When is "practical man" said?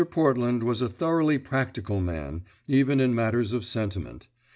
1.37-2.41